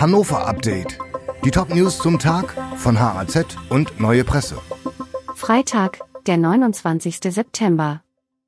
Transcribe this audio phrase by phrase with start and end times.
[0.00, 0.96] Hannover Update.
[1.44, 4.56] Die Top-News zum Tag von HAZ und Neue Presse.
[5.34, 7.18] Freitag, der 29.
[7.20, 8.00] September.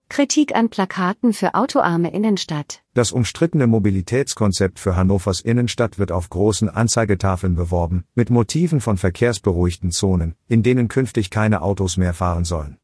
[0.08, 2.84] Kritik an Plakaten für autoarme Innenstadt.
[2.94, 9.90] Das umstrittene Mobilitätskonzept für Hannovers Innenstadt wird auf großen Anzeigetafeln beworben, mit Motiven von verkehrsberuhigten
[9.90, 12.76] Zonen, in denen künftig keine Autos mehr fahren sollen.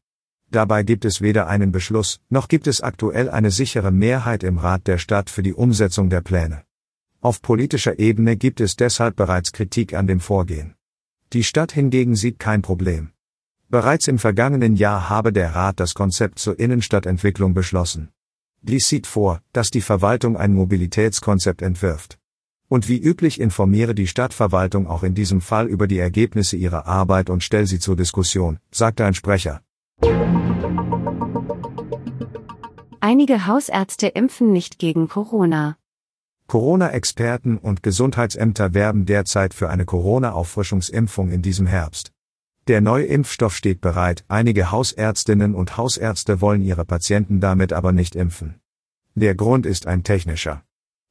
[0.51, 4.87] Dabei gibt es weder einen Beschluss, noch gibt es aktuell eine sichere Mehrheit im Rat
[4.87, 6.66] der Stadt für die Umsetzung der Pläne.
[7.27, 10.75] Auf politischer Ebene gibt es deshalb bereits Kritik an dem Vorgehen.
[11.33, 13.11] Die Stadt hingegen sieht kein Problem.
[13.67, 18.11] Bereits im vergangenen Jahr habe der Rat das Konzept zur Innenstadtentwicklung beschlossen.
[18.61, 22.17] Dies sieht vor, dass die Verwaltung ein Mobilitätskonzept entwirft.
[22.69, 27.29] Und wie üblich informiere die Stadtverwaltung auch in diesem Fall über die Ergebnisse ihrer Arbeit
[27.29, 29.61] und stelle sie zur Diskussion, sagte ein Sprecher.
[33.01, 35.75] Einige Hausärzte impfen nicht gegen Corona.
[36.47, 42.13] Corona-Experten und Gesundheitsämter werben derzeit für eine Corona-Auffrischungsimpfung in diesem Herbst.
[42.69, 48.15] Der neue Impfstoff steht bereit, einige Hausärztinnen und Hausärzte wollen ihre Patienten damit aber nicht
[48.15, 48.61] impfen.
[49.15, 50.63] Der Grund ist ein technischer.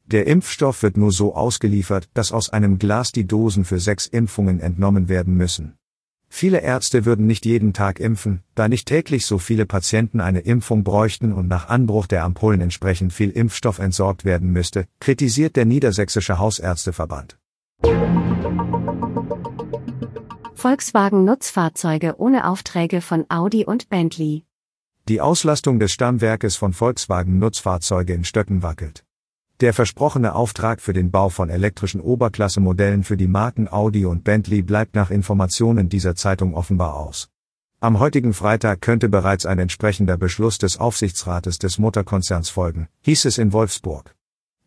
[0.06, 4.60] Der Impfstoff wird nur so ausgeliefert, dass aus einem Glas die Dosen für sechs Impfungen
[4.60, 5.76] entnommen werden müssen.
[6.38, 10.84] Viele Ärzte würden nicht jeden Tag impfen, da nicht täglich so viele Patienten eine Impfung
[10.84, 16.38] bräuchten und nach Anbruch der Ampullen entsprechend viel Impfstoff entsorgt werden müsste, kritisiert der Niedersächsische
[16.38, 17.38] Hausärzteverband.
[20.52, 24.44] Volkswagen Nutzfahrzeuge ohne Aufträge von Audi und Bentley.
[25.08, 29.05] Die Auslastung des Stammwerkes von Volkswagen Nutzfahrzeuge in Stöcken wackelt.
[29.62, 34.60] Der versprochene Auftrag für den Bau von elektrischen Oberklassemodellen für die Marken Audi und Bentley
[34.60, 37.30] bleibt nach Informationen dieser Zeitung offenbar aus.
[37.80, 43.38] Am heutigen Freitag könnte bereits ein entsprechender Beschluss des Aufsichtsrates des Mutterkonzerns folgen, hieß es
[43.38, 44.14] in Wolfsburg.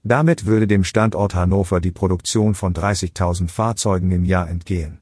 [0.01, 5.01] Damit würde dem Standort Hannover die Produktion von 30.000 Fahrzeugen im Jahr entgehen.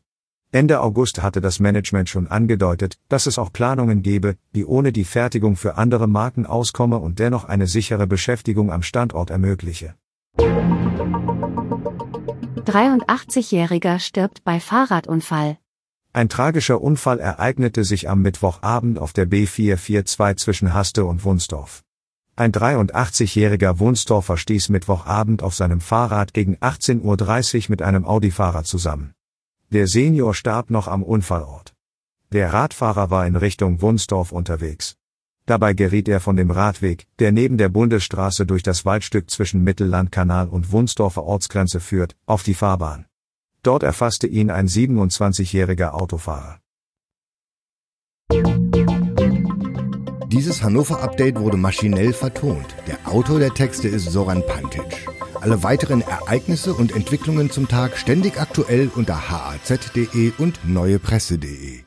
[0.52, 5.04] Ende August hatte das Management schon angedeutet, dass es auch Planungen gebe, die ohne die
[5.04, 9.96] Fertigung für andere Marken auskomme und dennoch eine sichere Beschäftigung am Standort ermögliche.
[12.68, 15.58] 83-Jähriger stirbt bei Fahrradunfall.
[16.14, 21.84] Ein tragischer Unfall ereignete sich am Mittwochabend auf der B442 zwischen Haste und Wunsdorf.
[22.38, 29.14] Ein 83-jähriger Wunsdorfer stieß Mittwochabend auf seinem Fahrrad gegen 18.30 Uhr mit einem Audi-Fahrer zusammen.
[29.70, 31.74] Der Senior starb noch am Unfallort.
[32.32, 34.96] Der Radfahrer war in Richtung Wunsdorf unterwegs.
[35.46, 40.48] Dabei geriet er von dem Radweg, der neben der Bundesstraße durch das Waldstück zwischen Mittellandkanal
[40.48, 43.08] und Wunsdorfer Ortsgrenze führt, auf die Fahrbahn.
[43.62, 46.60] Dort erfasste ihn ein 27-jähriger Autofahrer.
[50.28, 52.74] Dieses Hannover-Update wurde maschinell vertont.
[52.88, 55.08] Der Autor der Texte ist Soran Pantic.
[55.42, 61.87] Alle weiteren Ereignisse und Entwicklungen zum Tag ständig aktuell unter haz.de und neuepresse.de.